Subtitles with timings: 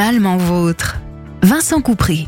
[0.00, 0.98] Animalement vôtre.
[1.42, 2.26] Vincent Coupry.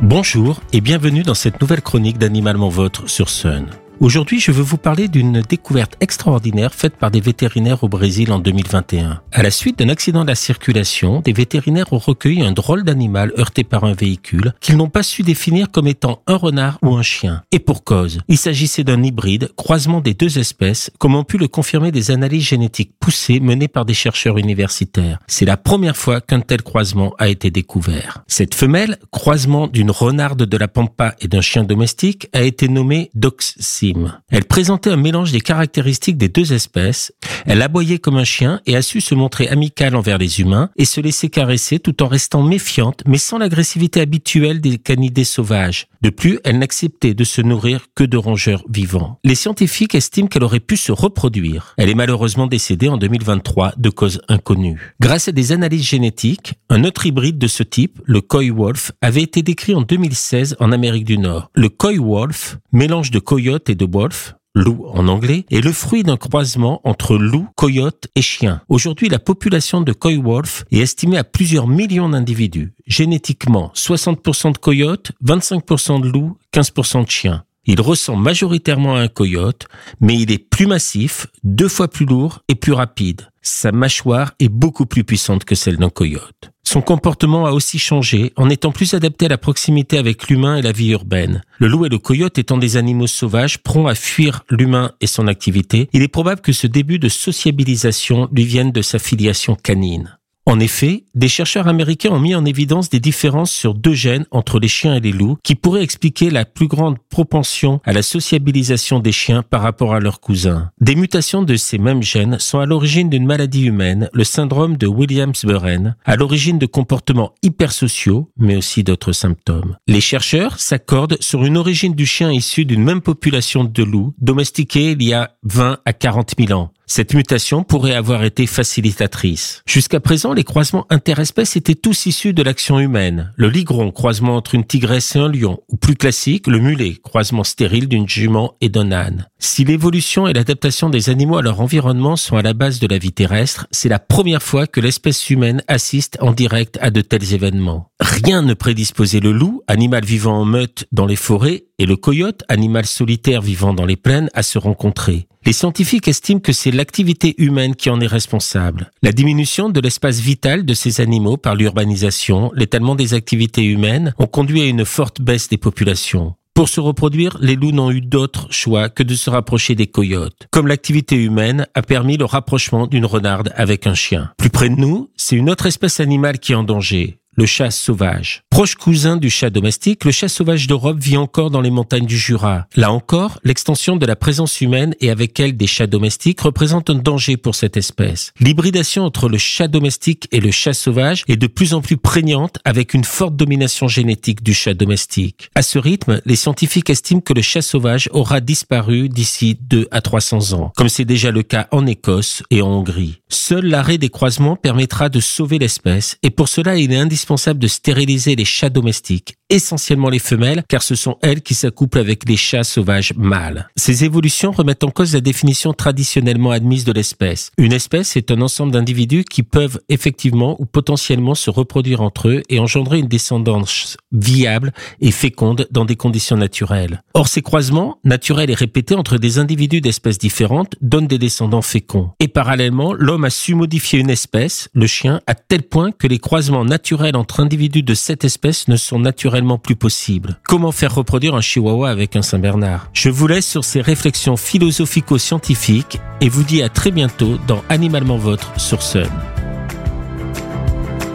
[0.00, 3.66] Bonjour et bienvenue dans cette nouvelle chronique d'Animalement Vôtre sur Sun.
[3.98, 8.38] Aujourd'hui, je veux vous parler d'une découverte extraordinaire faite par des vétérinaires au Brésil en
[8.38, 9.22] 2021.
[9.32, 13.32] À la suite d'un accident de la circulation, des vétérinaires ont recueilli un drôle d'animal
[13.38, 17.02] heurté par un véhicule qu'ils n'ont pas su définir comme étant un renard ou un
[17.02, 17.42] chien.
[17.52, 21.48] Et pour cause, il s'agissait d'un hybride, croisement des deux espèces, comme ont pu le
[21.48, 25.20] confirmer des analyses génétiques poussées menées par des chercheurs universitaires.
[25.26, 28.24] C'est la première fois qu'un tel croisement a été découvert.
[28.26, 33.10] Cette femelle, croisement d'une renarde de la pampa et d'un chien domestique, a été nommée
[33.14, 33.85] Doxy
[34.30, 37.12] elle présentait un mélange des caractéristiques des deux espèces.
[37.46, 40.84] Elle aboyait comme un chien et a su se montrer amicale envers les humains et
[40.84, 45.86] se laisser caresser tout en restant méfiante mais sans l'agressivité habituelle des canidés sauvages.
[46.02, 49.18] De plus, elle n'acceptait de se nourrir que de rongeurs vivants.
[49.24, 51.74] Les scientifiques estiment qu'elle aurait pu se reproduire.
[51.78, 54.94] Elle est malheureusement décédée en 2023 de cause inconnue.
[55.00, 59.22] Grâce à des analyses génétiques, un autre hybride de ce type, le coy wolf, avait
[59.22, 61.50] été décrit en 2016 en Amérique du Nord.
[61.54, 66.02] Le coy wolf, mélange de coyote et de wolf, loup en anglais, est le fruit
[66.02, 68.62] d'un croisement entre loup, coyote et chien.
[68.68, 72.72] Aujourd'hui, la population de coy wolf est estimée à plusieurs millions d'individus.
[72.86, 77.44] Génétiquement, 60% de coyotes, 25% de loups, 15% de chiens.
[77.66, 79.66] Il ressemble majoritairement à un coyote,
[80.00, 83.28] mais il est plus massif, deux fois plus lourd et plus rapide.
[83.42, 86.52] Sa mâchoire est beaucoup plus puissante que celle d'un coyote.
[86.68, 90.62] Son comportement a aussi changé en étant plus adapté à la proximité avec l'humain et
[90.62, 91.42] la vie urbaine.
[91.58, 95.28] Le loup et le coyote étant des animaux sauvages prompts à fuir l'humain et son
[95.28, 100.18] activité, il est probable que ce début de sociabilisation lui vienne de sa filiation canine.
[100.48, 104.60] En effet, des chercheurs américains ont mis en évidence des différences sur deux gènes entre
[104.60, 109.00] les chiens et les loups qui pourraient expliquer la plus grande propension à la sociabilisation
[109.00, 110.70] des chiens par rapport à leurs cousins.
[110.80, 114.86] Des mutations de ces mêmes gènes sont à l'origine d'une maladie humaine, le syndrome de
[114.86, 119.76] Williams-Burren, à l'origine de comportements hypersociaux, mais aussi d'autres symptômes.
[119.88, 124.92] Les chercheurs s'accordent sur une origine du chien issu d'une même population de loups domestiqués
[124.92, 126.70] il y a 20 à 40 000 ans.
[126.88, 129.60] Cette mutation pourrait avoir été facilitatrice.
[129.66, 133.32] Jusqu'à présent, les croisements interespèces étaient tous issus de l'action humaine.
[133.34, 137.42] Le ligron, croisement entre une tigresse et un lion, ou plus classique, le mulet, croisement
[137.42, 139.26] stérile d'une jument et d'un âne.
[139.40, 142.98] Si l'évolution et l'adaptation des animaux à leur environnement sont à la base de la
[142.98, 147.34] vie terrestre, c'est la première fois que l'espèce humaine assiste en direct à de tels
[147.34, 147.90] événements.
[148.08, 152.44] Rien ne prédisposait le loup, animal vivant en meute dans les forêts, et le coyote,
[152.48, 155.26] animal solitaire vivant dans les plaines, à se rencontrer.
[155.44, 158.92] Les scientifiques estiment que c'est l'activité humaine qui en est responsable.
[159.02, 164.26] La diminution de l'espace vital de ces animaux par l'urbanisation, l'étalement des activités humaines ont
[164.26, 166.34] conduit à une forte baisse des populations.
[166.54, 170.46] Pour se reproduire, les loups n'ont eu d'autre choix que de se rapprocher des coyotes.
[170.50, 174.30] Comme l'activité humaine a permis le rapprochement d'une renarde avec un chien.
[174.38, 177.70] Plus près de nous, c'est une autre espèce animale qui est en danger, le chat
[177.70, 178.42] sauvage.
[178.50, 182.16] Proche cousin du chat domestique, le chat sauvage d'Europe vit encore dans les montagnes du
[182.16, 182.66] Jura.
[182.74, 186.94] Là encore, l'extension de la présence humaine et avec elle des chats domestiques représente un
[186.94, 188.32] danger pour cette espèce.
[188.40, 192.58] L'hybridation entre le chat domestique et le chat sauvage est de plus en plus prégnante
[192.64, 195.50] avec une forte domination génétique du chat domestique.
[195.54, 200.00] À ce rythme, les scientifiques estiment que le chat sauvage aura disparu d'ici 2 à
[200.00, 203.20] 300 ans, comme c'est déjà le cas en Écosse et en Hongrie.
[203.28, 207.66] Seul l'arrêt des croisements permettra de sauver l'espèce et pour cela il est indispensable de
[207.66, 212.36] stériliser les chats domestiques, essentiellement les femelles, car ce sont elles qui s'accouplent avec les
[212.36, 213.68] chats sauvages mâles.
[213.76, 217.50] Ces évolutions remettent en cause la définition traditionnellement admise de l'espèce.
[217.58, 222.42] Une espèce est un ensemble d'individus qui peuvent effectivement ou potentiellement se reproduire entre eux
[222.48, 227.02] et engendrer une descendance viable et féconde dans des conditions naturelles.
[227.14, 232.10] Or, ces croisements, naturels et répétés entre des individus d'espèces différentes, donnent des descendants féconds.
[232.20, 232.92] Et parallèlement,
[233.24, 237.40] a su modifier une espèce, le chien, à tel point que les croisements naturels entre
[237.40, 240.38] individus de cette espèce ne sont naturellement plus possibles.
[240.44, 242.88] Comment faire reproduire un chihuahua avec un Saint-Bernard?
[242.92, 248.18] Je vous laisse sur ces réflexions philosophico-scientifiques et vous dis à très bientôt dans Animalement
[248.18, 249.10] Votre sur Sun.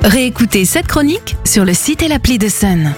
[0.04, 2.94] Réécoutez cette chronique sur le site et l'appli de Sun.